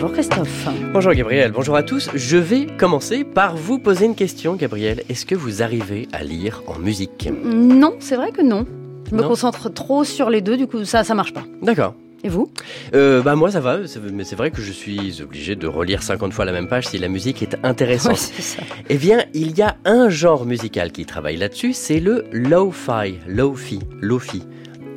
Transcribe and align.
Bonjour 0.00 0.12
Christophe. 0.12 0.68
Bonjour 0.92 1.12
Gabriel, 1.12 1.50
bonjour 1.50 1.74
à 1.74 1.82
tous. 1.82 2.08
Je 2.14 2.36
vais 2.36 2.68
commencer 2.78 3.24
par 3.24 3.56
vous 3.56 3.80
poser 3.80 4.04
une 4.06 4.14
question, 4.14 4.54
Gabriel. 4.54 5.02
Est-ce 5.08 5.26
que 5.26 5.34
vous 5.34 5.60
arrivez 5.60 6.06
à 6.12 6.22
lire 6.22 6.62
en 6.68 6.78
musique? 6.78 7.28
Non, 7.44 7.94
c'est 7.98 8.14
vrai 8.14 8.30
que 8.30 8.40
non. 8.40 8.64
Je 9.10 9.16
me 9.16 9.22
Non? 9.22 9.28
concentre 9.28 9.68
trop 9.72 10.04
sur 10.04 10.30
les 10.30 10.40
deux, 10.40 10.56
du 10.56 10.68
coup 10.68 10.84
ça 10.84 11.02
ça 11.02 11.16
marche 11.16 11.34
pas. 11.34 11.42
D'accord. 11.62 11.94
Et 12.22 12.28
vous? 12.28 12.48
Euh, 12.94 13.22
bah 13.22 13.34
moi 13.34 13.50
ça 13.50 13.58
va, 13.58 13.78
mais 14.12 14.22
c'est 14.24 14.36
vrai 14.36 14.52
que 14.52 14.62
je 14.62 14.70
suis 14.70 15.20
obligé 15.20 15.56
de 15.56 15.66
relire 15.66 16.02
50 16.04 16.32
fois 16.32 16.44
la 16.44 16.52
même 16.52 16.68
page 16.68 16.86
si 16.86 16.98
la 16.98 17.08
musique 17.08 17.42
est 17.42 17.56
intéressante. 17.64 18.12
Ouais, 18.12 18.18
c'est 18.36 18.42
ça. 18.42 18.62
Eh 18.88 18.98
bien, 18.98 19.24
il 19.34 19.56
y 19.58 19.62
a 19.62 19.76
un 19.84 20.08
genre 20.10 20.44
musical 20.46 20.92
qui 20.92 21.06
travaille 21.06 21.36
là-dessus, 21.36 21.72
c'est 21.72 21.98
le 22.00 22.24
lo-fi, 22.32 23.14
lo-fi, 23.26 23.80
lo-fi. 24.00 24.42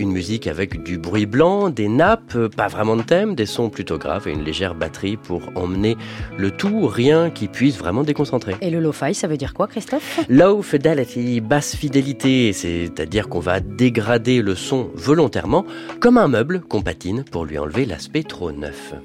Une 0.02 0.12
musique 0.12 0.48
avec 0.48 0.82
du 0.82 0.98
bruit 0.98 1.28
blanc, 1.28 1.70
des 1.70 1.88
nappes, 1.88 2.34
euh, 2.36 2.50
pas 2.50 2.68
vraiment 2.68 2.96
de 2.96 3.04
thème, 3.04 3.36
des 3.36 3.46
sons 3.46 3.70
plutôt 3.70 4.00
graves 4.00 4.28
et 4.28 4.32
une 4.32 4.44
légère 4.44 4.74
batterie 4.74 5.16
pour 5.16 5.44
emmener 5.54 5.96
le 6.40 6.50
tout, 6.50 6.88
rien 6.88 7.30
qui 7.30 7.48
puisse 7.48 7.78
vraiment 7.78 8.02
déconcentrer. 8.02 8.56
Et 8.62 8.72
le 8.72 8.80
lo-fi, 8.80 9.14
ça 9.14 9.28
veut 9.28 9.38
dire 9.38 9.54
quoi 9.54 9.68
Christophe? 9.68 10.26
Low 10.28 10.64
fidelity, 10.64 11.40
basse 11.40 11.76
fidélité, 11.76 12.52
c'est-à-dire 12.52 13.30
qu'on 13.30 13.42
va 13.42 13.60
dégrader 13.60 14.42
le 14.42 14.56
son 14.56 14.90
volontairement, 14.96 15.66
comme 16.00 16.18
un 16.18 16.28
meuble 16.28 16.62
qu'on 16.62 16.82
patine 16.82 17.24
pour 17.24 17.46
lui 17.46 17.60
enlever 17.60 17.86
l'aspect 17.86 18.24
trop 18.24 18.52
neuf. 18.52 18.96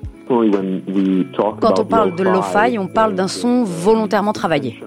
Quand 1.60 1.78
on 1.78 1.84
parle 1.84 2.16
de 2.16 2.25
lo-fi, 2.25 2.78
on 2.78 2.88
parle 2.88 3.14
d'un 3.14 3.28
son 3.28 3.64
volontairement 3.64 4.33
travaillé. 4.33 4.81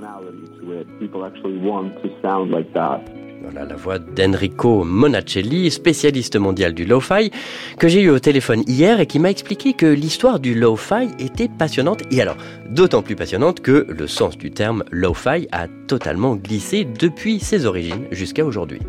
Voilà 3.52 3.66
la 3.66 3.76
voix 3.76 3.98
d'Enrico 3.98 4.84
Monacelli, 4.84 5.72
spécialiste 5.72 6.36
mondial 6.36 6.76
du 6.76 6.86
lo-fi, 6.86 7.32
que 7.80 7.88
j'ai 7.88 8.02
eu 8.02 8.10
au 8.12 8.20
téléphone 8.20 8.64
hier 8.68 9.00
et 9.00 9.08
qui 9.08 9.18
m'a 9.18 9.32
expliqué 9.32 9.74
que 9.74 9.88
l'histoire 9.88 10.40
du 10.40 10.54
lo-fi 10.54 11.08
était 11.18 11.48
passionnante, 11.48 12.04
et 12.12 12.22
alors 12.22 12.38
d'autant 12.70 13.02
plus 13.02 13.16
passionnante 13.16 13.62
que 13.62 13.88
le 13.90 14.06
sens 14.06 14.38
du 14.38 14.52
terme 14.52 14.84
lo-fi 14.92 15.48
a 15.52 15.68
totalement 15.88 16.36
glissé 16.36 16.86
depuis 16.86 17.40
ses 17.40 17.66
origines 17.66 18.06
jusqu'à 18.12 18.46
aujourd'hui. 18.46 18.82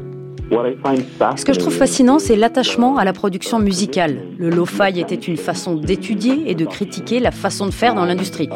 Ce 0.51 1.45
que 1.45 1.53
je 1.53 1.59
trouve 1.59 1.75
fascinant, 1.75 2.19
c'est 2.19 2.37
l'attachement 2.37 2.97
à 2.97 3.05
la 3.05 3.13
production 3.13 3.59
musicale. 3.59 4.23
Le 4.39 4.51
lo-fi 4.51 4.99
était 4.99 5.15
une 5.15 5.37
façon 5.37 5.75
d'étudier 5.75 6.51
et 6.51 6.55
de 6.55 6.65
critiquer 6.65 7.21
la 7.21 7.31
façon 7.31 7.67
de 7.67 7.71
faire 7.71 7.95
dans 7.95 8.05
l'industrie. 8.05 8.49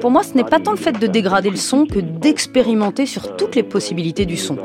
Pour 0.00 0.10
moi, 0.10 0.22
ce 0.22 0.34
n'est 0.34 0.44
pas 0.44 0.60
tant 0.60 0.72
le 0.72 0.76
fait 0.76 0.98
de 0.98 1.06
dégrader 1.06 1.50
le 1.50 1.56
son 1.56 1.86
que 1.86 1.98
d'expérimenter 1.98 3.06
sur 3.06 3.36
toutes 3.36 3.56
les 3.56 3.62
possibilités 3.62 4.24
du 4.24 4.36
son. 4.36 4.56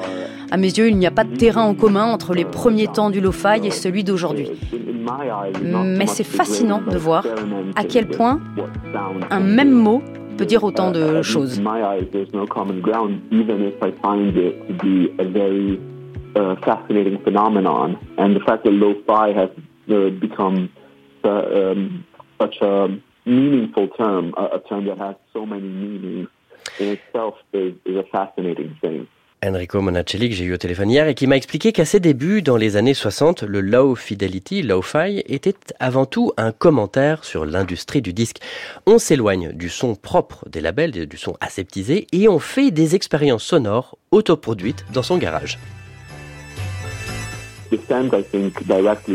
À 0.49 0.57
mes 0.57 0.67
yeux, 0.67 0.87
il 0.89 0.97
n'y 0.97 1.07
a 1.07 1.11
pas 1.11 1.23
de 1.23 1.35
terrain 1.35 1.63
en 1.63 1.73
commun 1.73 2.05
entre 2.05 2.33
les 2.33 2.45
premiers 2.45 2.87
temps 2.87 3.09
du 3.09 3.21
lo-fi 3.21 3.59
et 3.63 3.71
celui 3.71 4.03
d'aujourd'hui. 4.03 4.49
Mais 5.63 6.07
c'est 6.07 6.23
fascinant 6.23 6.81
de 6.81 6.97
voir 6.97 7.25
à 7.75 7.83
quel 7.83 8.07
point 8.07 8.39
Un 9.29 9.39
même 9.39 9.71
mot 9.71 10.01
peut 10.37 10.45
dire 10.45 10.63
autant 10.63 10.91
de 10.91 11.21
choses. 11.21 11.59
Uh, 16.37 16.55
fascinating 16.63 17.21
phenomenon, 17.23 17.97
and 18.17 18.35
the 18.35 18.39
fact 18.39 18.63
that 18.63 18.71
lo-fi 18.71 19.33
has 19.33 19.49
uh, 19.89 20.09
become 20.09 20.69
uh, 21.23 21.29
um, 21.29 22.05
such 22.39 22.57
a 22.61 22.87
meaningful 23.25 23.87
term, 23.89 24.33
a, 24.37 24.57
a 24.57 24.59
term 24.69 24.85
that 24.85 24.97
has 24.97 25.15
so 25.33 25.45
many 25.45 25.67
meanings 25.67 26.29
in 26.79 26.89
itself, 26.89 27.35
is, 27.53 27.73
is 27.85 27.97
a 27.97 28.03
fascinating 28.11 28.75
thing. 28.81 29.07
Enrico 29.43 29.81
Monacelli 29.81 30.29
que 30.29 30.35
j'ai 30.35 30.45
eu 30.45 30.53
au 30.55 30.57
téléphone 30.57 30.89
hier 30.89 31.07
et 31.07 31.13
qui 31.13 31.27
m'a 31.27 31.37
expliqué 31.37 31.71
qu'à 31.71 31.85
ses 31.85 31.99
débuts 31.99 32.41
dans 32.41 32.57
les 32.57 32.75
années 32.75 32.95
60, 32.95 33.43
le 33.43 33.61
low 33.61 33.93
fidelity, 33.93 34.63
low-fi, 34.63 35.21
était 35.27 35.53
avant 35.79 36.07
tout 36.07 36.33
un 36.37 36.51
commentaire 36.51 37.23
sur 37.23 37.45
l'industrie 37.45 38.01
du 38.01 38.13
disque. 38.13 38.39
On 38.87 38.97
s'éloigne 38.97 39.51
du 39.51 39.69
son 39.69 39.93
propre 39.93 40.49
des 40.49 40.59
labels, 40.59 41.07
du 41.07 41.17
son 41.17 41.37
aseptisé, 41.39 42.07
et 42.11 42.27
on 42.27 42.39
fait 42.39 42.71
des 42.71 42.95
expériences 42.95 43.43
sonores 43.43 43.99
autoproduites 44.09 44.85
dans 44.91 45.03
son 45.03 45.19
garage. 45.19 45.59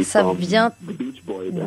Ça 0.04 0.24
vient 0.38 0.72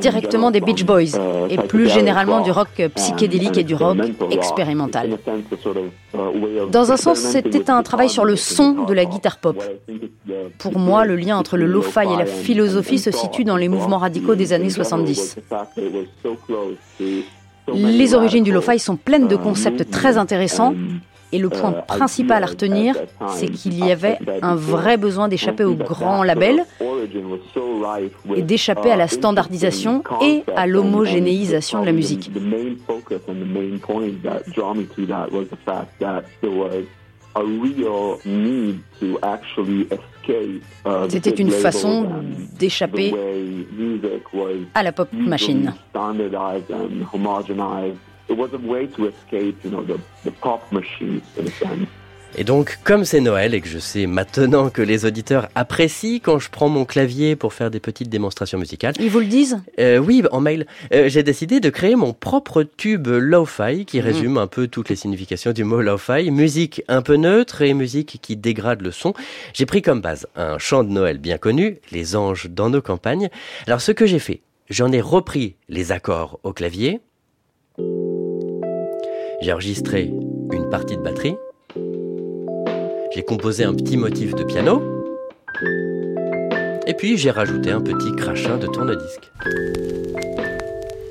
directement 0.02 0.52
des 0.52 0.62
Beach 0.62 0.84
Boys 0.86 1.16
uh, 1.16 1.52
et 1.54 1.58
plus 1.58 1.90
généralement 1.90 2.42
du 2.42 2.52
rock 2.52 2.68
and- 2.80 2.90
psychédélique 2.96 3.58
et 3.58 3.64
du 3.64 3.76
rock 3.76 3.98
expérimental. 4.32 5.10
Uh, 6.14 6.18
Dans 6.72 6.92
un 6.92 6.98
sens, 6.98 7.20
c'était 7.20 7.70
un 7.70 7.84
travail 7.84 8.10
sur 8.10 8.26
le 8.26 8.36
son 8.36 8.86
de 8.86 8.94
la 8.94 9.06
guitar 9.06 9.16
guitare 9.16 9.38
pop. 9.38 9.64
The- 9.88 10.34
Pour 10.58 10.78
moi, 10.78 11.06
le 11.06 11.16
lien 11.16 11.38
entre 11.38 11.58
le 11.58 11.66
lo-fi 11.66 12.02
et 12.14 12.18
la 12.18 12.26
philosophie 12.26 13.00
se 13.00 13.12
situe 13.12 13.44
dans 13.44 13.58
les 13.58 13.70
mouvements 13.70 13.98
radicaux 13.98 14.36
des 14.36 14.54
années 14.54 14.70
70. 14.70 15.38
Les 17.74 18.14
origines 18.14 18.44
du 18.44 18.52
lo-fi 18.52 18.78
sont 18.80 18.96
pleines 18.96 19.28
de 19.28 19.36
concepts 19.36 19.90
très 19.90 20.18
intéressants 20.18 20.74
et 21.36 21.38
le 21.38 21.50
point 21.50 21.74
principal 21.74 22.44
à 22.44 22.48
retenir, 22.48 22.96
c'est 23.28 23.50
qu'il 23.50 23.78
y 23.86 23.92
avait 23.92 24.18
un 24.42 24.56
vrai 24.56 24.96
besoin 24.96 25.28
d'échapper 25.28 25.66
aux 25.66 25.76
grands 25.76 26.24
labels 26.24 26.64
et 28.36 28.42
d'échapper 28.42 28.90
à 28.90 28.96
la 28.96 29.10
standardisation 29.10 30.02
et 30.22 30.44
à 30.56 30.66
l'homogénéisation 30.66 31.82
de 31.82 31.86
la 31.88 31.92
musique. 31.92 32.32
C'était 41.10 41.30
une 41.32 41.52
façon 41.52 42.08
d'échapper 42.58 43.14
à 44.74 44.84
la 44.84 44.92
pop 44.94 45.10
machine. 45.12 45.74
It 48.30 48.38
was 48.38 48.50
a 48.54 48.58
way 48.58 48.88
to 48.88 49.08
escape, 49.08 49.56
you 49.64 49.70
know, 49.72 49.84
the, 49.84 50.00
the 50.24 50.32
pop 50.42 50.62
machines 50.72 51.22
in 51.40 51.46
a 51.48 51.52
sense. 51.52 51.88
Et 52.38 52.44
donc, 52.44 52.80
comme 52.84 53.06
c'est 53.06 53.22
Noël 53.22 53.54
et 53.54 53.62
que 53.62 53.68
je 53.70 53.80
sais 53.80 54.08
maintenant 54.08 54.70
que 54.70 54.82
les 54.82 55.06
auditeurs 55.06 55.48
apprécient 55.56 56.20
quand 56.22 56.38
je 56.38 56.50
prends 56.50 56.68
mon 56.68 56.84
clavier 56.84 57.38
pour 57.38 57.54
faire 57.54 57.72
des 57.72 57.80
petites 57.80 58.10
démonstrations 58.10 58.58
musicales, 58.60 58.94
Ils 59.00 59.10
vous 59.10 59.20
le 59.22 59.26
disent 59.28 59.62
Euh, 59.80 60.00
oui, 60.00 60.22
en 60.32 60.42
mail. 60.42 60.66
Euh, 60.94 61.08
j'ai 61.08 61.24
décidé 61.24 61.62
de 61.62 61.70
créer 61.70 61.96
mon 61.96 62.12
propre 62.12 62.64
tube 62.64 63.08
lo-fi 63.08 63.86
qui 63.86 64.02
résume 64.02 64.38
un 64.38 64.48
peu 64.48 64.68
toutes 64.68 64.90
les 64.90 64.98
significations 64.98 65.54
du 65.54 65.64
mot 65.64 65.82
lo-fi. 65.82 66.30
Musique 66.30 66.84
un 66.90 67.02
peu 67.02 67.16
neutre 67.16 67.62
et 67.62 67.74
musique 67.74 68.20
qui 68.22 68.36
dégrade 68.36 68.82
le 68.82 68.92
son. 68.92 69.14
J'ai 69.54 69.66
pris 69.66 69.82
comme 69.82 70.02
base 70.02 70.28
un 70.36 70.58
chant 70.58 70.84
de 70.84 70.90
Noël 70.90 71.20
bien 71.20 71.38
connu, 71.38 71.78
Les 71.92 72.18
anges 72.18 72.50
dans 72.50 72.70
nos 72.70 72.82
campagnes. 72.82 73.30
Alors 73.66 73.80
ce 73.80 73.94
que 73.94 74.06
j'ai 74.06 74.20
fait, 74.20 74.42
j'en 74.70 74.92
ai 74.92 75.00
repris 75.00 75.56
les 75.70 75.94
accords 75.94 76.40
au 76.44 76.52
clavier. 76.52 77.00
J'ai 79.42 79.52
enregistré 79.52 80.12
une 80.52 80.70
partie 80.70 80.98
de 80.98 81.02
batterie. 81.02 81.36
J'ai 83.14 83.24
composé 83.24 83.64
un 83.64 83.74
petit 83.74 83.98
motif 83.98 84.34
de 84.36 84.44
piano. 84.44 84.82
Et 86.88 86.94
puis 86.94 87.18
j'ai 87.18 87.32
rajouté 87.32 87.72
un 87.72 87.82
petit 87.82 88.12
crachin 88.16 88.58
de 88.58 88.68
tourne-disque. 88.68 89.32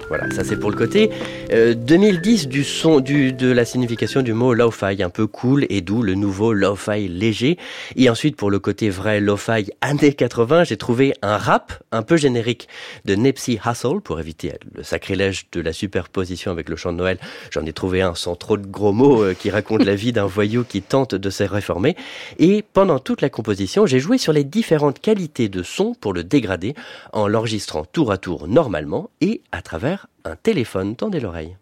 Voilà, 0.09 0.31
ça 0.31 0.45
c'est 0.45 0.59
pour 0.59 0.71
le 0.71 0.77
côté 0.77 1.11
euh, 1.53 1.75
2010 1.75 2.49
du 2.49 2.63
son, 2.63 3.01
du, 3.01 3.33
de 3.33 3.51
la 3.51 3.65
signification 3.65 4.23
du 4.23 4.33
mot 4.33 4.53
lo-fi, 4.53 5.03
un 5.03 5.09
peu 5.09 5.27
cool 5.27 5.67
et 5.71 5.81
doux, 5.81 6.03
le 6.03 6.15
nouveau 6.15 6.53
lo-fi 6.53 7.09
léger. 7.09 7.59
Et 7.97 8.11
ensuite 8.11 8.37
pour 8.37 8.51
le 8.51 8.59
côté 8.59 8.91
vrai 8.91 9.21
lo-fi 9.21 9.71
années 9.81 10.13
80, 10.13 10.65
j'ai 10.65 10.77
trouvé 10.77 11.15
un 11.23 11.39
rap 11.39 11.73
un 11.91 12.03
peu 12.03 12.17
générique 12.17 12.69
de 13.05 13.15
Nipsey 13.15 13.59
Hussle 13.65 14.01
pour 14.03 14.21
éviter 14.21 14.53
le 14.75 14.83
sacrilège 14.83 15.47
de 15.53 15.61
la 15.61 15.73
superposition 15.73 16.51
avec 16.51 16.69
le 16.69 16.77
chant 16.77 16.93
de 16.93 16.99
Noël. 16.99 17.19
J'en 17.51 17.65
ai 17.65 17.73
trouvé 17.73 18.03
un 18.03 18.15
sans 18.15 18.37
trop 18.37 18.57
de 18.57 18.67
gros 18.67 18.93
mots 18.93 19.23
euh, 19.23 19.35
qui 19.35 19.51
raconte 19.51 19.85
la 19.85 19.95
vie 19.95 20.13
d'un 20.13 20.27
voyou 20.27 20.65
qui 20.65 20.83
tente 20.83 21.15
de 21.15 21.31
se 21.31 21.45
réformer. 21.45 21.97
Et 22.39 22.63
pendant 22.73 22.99
toute 22.99 23.23
la 23.23 23.31
composition, 23.31 23.87
j'ai 23.87 24.01
joué 24.01 24.19
sur 24.19 24.33
les 24.33 24.45
différentes 24.45 25.01
qualités 25.01 25.49
de 25.49 25.63
son 25.63 25.95
pour 25.95 26.13
le 26.13 26.25
dégrader 26.25 26.75
en 27.13 27.27
l'enregistrant 27.27 27.85
tour 27.85 28.13
à 28.13 28.19
tour 28.19 28.49
normalement 28.49 29.11
et 29.21 29.41
à 29.53 29.63
travers 29.63 29.94
un 30.25 30.37
téléphone. 30.37 30.97
Tendez 30.97 31.21
l'oreille. 31.21 31.57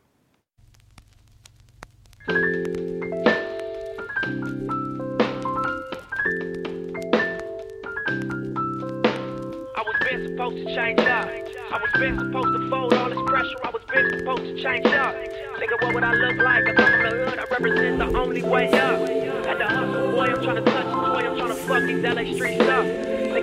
I 17.35 17.45
represent 17.51 17.99
the 17.99 18.19
only 18.19 18.43
way 18.43 18.71
up. 18.73 19.07
The 19.07 19.65
hustle, 19.65 20.13
boy, 20.13 20.25
I'm 20.25 20.43
touch 20.65 20.87
I'm 21.41 21.55
fuck 21.55 21.83
these 21.85 22.03
LA 22.03 22.35
streets 22.35 22.69
up. 22.69 23.12
To 23.33 23.39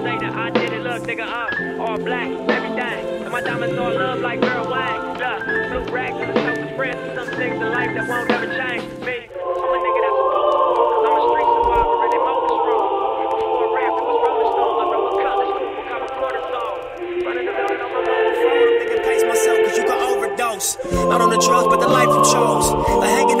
say 0.00 0.16
that 0.16 0.32
I 0.32 0.48
did 0.48 0.72
it, 0.72 0.80
look, 0.80 1.02
nigga, 1.02 1.28
up. 1.28 1.52
All 1.78 1.98
black, 1.98 2.26
everything. 2.48 3.22
And 3.22 3.30
my 3.30 3.42
diamonds 3.42 3.76
all 3.76 3.92
love 3.92 4.20
like 4.20 4.42
Earl 4.42 4.70
Wang. 4.70 5.18
Look, 5.20 5.44
blue 5.44 5.92
rags 5.92 6.16
and 6.16 6.32
the 6.32 6.40
sofa 6.40 6.74
friends, 6.74 6.96
some 7.14 7.28
things 7.36 7.60
in 7.60 7.68
life 7.68 7.92
that 7.92 8.08
won't 8.08 8.30
ever 8.30 8.46
change. 8.46 8.80
Me, 9.04 9.28
I'm 9.28 9.76
a 9.76 9.78
nigga 9.84 10.00
that's 10.00 10.16
supposed 10.16 10.56
to 10.56 11.04
I'm 11.04 11.12
a 11.12 11.22
street 11.28 11.50
survivor 11.52 11.96
and 12.00 12.12
this 12.16 12.60
road. 12.64 12.88
Before 13.28 13.68
rap, 13.76 13.92
it 13.92 14.04
was 14.08 14.18
Rolling 14.24 14.50
Stones, 14.56 14.78
I 14.80 14.84
know 14.88 15.00
what 15.04 15.20
color 15.20 15.46
school, 15.52 15.68
what 15.68 15.84
kind 15.84 16.00
of 16.00 16.16
cortisone. 16.16 16.80
Running 17.28 17.44
the 17.44 17.54
building 17.60 17.80
on 17.84 17.90
my 17.92 18.00
own. 18.08 18.32
Nigga, 18.80 19.04
pace 19.04 19.24
myself 19.28 19.56
cause 19.68 19.76
you 19.76 19.84
can 19.84 20.00
overdose. 20.00 20.80
Not 21.12 21.20
on 21.20 21.28
the 21.28 21.40
drugs, 21.44 21.68
but 21.68 21.80
the 21.84 21.92
life 21.92 22.08
you 22.08 22.24
chose. 22.24 22.72
The 22.72 23.08
hanging 23.12 23.35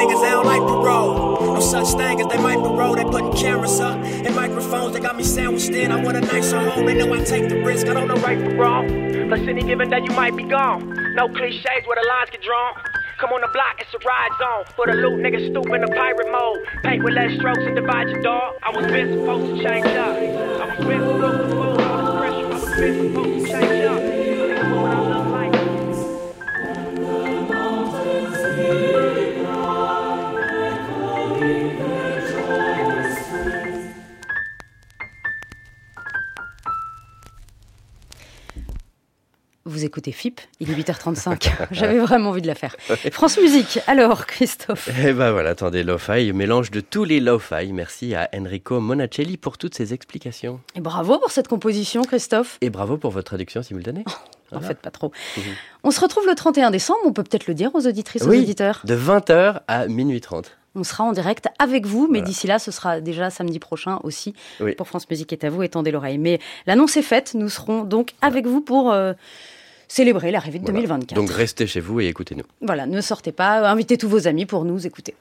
such 1.86 1.98
thing 1.98 2.20
as 2.20 2.26
they 2.28 2.38
might 2.38 2.58
parole. 2.58 2.96
They 2.96 3.04
putting 3.04 3.32
cameras 3.32 3.80
up 3.80 3.96
and 3.96 4.34
microphones. 4.34 4.94
They 4.94 5.00
got 5.00 5.16
me 5.16 5.22
sandwiched 5.22 5.70
in. 5.70 5.92
I 5.92 6.02
want 6.02 6.16
a 6.16 6.20
nicer 6.20 6.58
home. 6.58 6.86
They 6.86 6.94
know 6.94 7.12
I 7.12 7.22
take 7.24 7.48
the 7.48 7.62
risk. 7.62 7.86
I 7.86 7.94
don't 7.94 8.08
know 8.08 8.16
right 8.16 8.38
from 8.38 8.56
wrong. 8.58 8.88
Plus, 9.28 9.40
any 9.40 9.62
given 9.62 9.90
day 9.90 10.00
you 10.00 10.12
might 10.12 10.36
be 10.36 10.44
gone. 10.44 11.14
No 11.14 11.28
cliches 11.28 11.86
where 11.86 11.96
the 12.00 12.08
lines 12.08 12.30
get 12.30 12.42
drawn. 12.42 12.74
Come 13.18 13.32
on 13.32 13.40
the 13.40 13.48
block, 13.48 13.80
it's 13.80 13.94
a 13.94 13.98
ride 14.06 14.30
zone. 14.38 14.74
For 14.76 14.86
the 14.86 14.92
loot, 14.92 15.22
niggas 15.22 15.50
stoop 15.50 15.72
in 15.72 15.80
the 15.80 15.88
pirate 15.88 16.30
mode. 16.30 16.58
Paint 16.82 17.02
with 17.02 17.14
less 17.14 17.34
strokes 17.38 17.60
and 17.60 17.74
divide 17.74 18.10
your 18.10 18.20
dog. 18.20 18.56
I 18.62 18.76
was 18.76 18.86
been 18.86 19.08
supposed 19.18 19.56
to 19.56 19.64
change 19.64 19.86
up. 19.86 20.16
I 20.16 20.76
was 20.76 20.86
been 20.86 21.00
supposed 21.00 21.38
to 21.38 21.56
fold 21.56 21.80
all 21.80 21.96
this 22.04 22.14
pressure. 22.20 22.46
I 22.46 22.60
was 22.60 22.80
been 22.80 23.14
supposed 23.14 23.46
to 23.46 23.52
change 23.52 23.84
up. 23.86 24.15
Vous 39.68 39.84
écoutez 39.84 40.12
FIP, 40.12 40.40
il 40.60 40.70
est 40.70 40.74
8h35. 40.74 41.50
J'avais 41.72 41.98
vraiment 41.98 42.30
envie 42.30 42.40
de 42.40 42.46
la 42.46 42.54
faire. 42.54 42.76
France 43.10 43.36
Musique, 43.36 43.80
alors 43.88 44.24
Christophe 44.26 44.88
Eh 45.04 45.12
ben 45.12 45.32
voilà, 45.32 45.50
attendez, 45.50 45.82
lo-fi, 45.82 46.32
mélange 46.32 46.70
de 46.70 46.80
tous 46.80 47.02
les 47.02 47.18
lo-fi. 47.18 47.72
Merci 47.72 48.14
à 48.14 48.28
Enrico 48.32 48.78
Monacelli 48.78 49.36
pour 49.36 49.58
toutes 49.58 49.74
ces 49.74 49.92
explications. 49.92 50.60
Et 50.76 50.80
bravo 50.80 51.18
pour 51.18 51.32
cette 51.32 51.48
composition 51.48 52.02
Christophe. 52.02 52.58
Et 52.60 52.70
bravo 52.70 52.96
pour 52.96 53.10
votre 53.10 53.26
traduction 53.26 53.60
simultanée. 53.64 54.04
En 54.52 54.60
fait, 54.60 54.78
pas 54.78 54.92
trop. 54.92 55.10
On 55.82 55.90
se 55.90 56.00
retrouve 56.00 56.28
le 56.28 56.36
31 56.36 56.70
décembre, 56.70 57.00
on 57.04 57.12
peut 57.12 57.24
peut-être 57.24 57.48
le 57.48 57.54
dire 57.54 57.72
aux 57.74 57.88
auditrices, 57.88 58.22
aux 58.22 58.28
auditeurs. 58.28 58.82
de 58.84 58.94
20h 58.96 59.62
à 59.66 59.88
minuit 59.88 60.20
30. 60.20 60.56
On 60.76 60.84
sera 60.84 61.02
en 61.02 61.10
direct 61.12 61.48
avec 61.58 61.86
vous, 61.86 62.02
mais 62.06 62.18
Voilà. 62.18 62.26
d'ici 62.26 62.46
là, 62.46 62.58
ce 62.60 62.70
sera 62.70 63.00
déjà 63.00 63.30
samedi 63.30 63.58
prochain 63.58 63.98
aussi 64.04 64.34
Oui. 64.60 64.74
pour 64.76 64.86
France 64.86 65.08
Musique 65.10 65.32
est 65.32 65.42
à 65.42 65.50
vous 65.50 65.62
et 65.64 65.68
tendez 65.70 65.90
l'oreille. 65.90 66.18
Mais 66.18 66.38
l'annonce 66.66 66.96
est 66.96 67.02
faite, 67.02 67.32
nous 67.34 67.48
serons 67.48 67.82
donc 67.82 68.12
avec 68.20 68.46
vous 68.46 68.60
pour 68.60 68.92
euh, 68.92 69.14
célébrer 69.88 70.30
l'arrivée 70.30 70.58
de 70.58 70.64
Voilà. 70.64 70.80
2024. 70.80 71.14
Donc 71.14 71.30
restez 71.30 71.66
chez 71.66 71.80
vous 71.80 72.00
et 72.00 72.06
écoutez-nous. 72.06 72.44
Voilà, 72.60 72.86
ne 72.86 73.00
sortez 73.00 73.32
pas, 73.32 73.68
invitez 73.70 73.96
tous 73.98 74.08
vos 74.08 74.26
amis 74.26 74.46
pour 74.46 74.64
nous 74.64 74.86
écouter. 74.86 75.14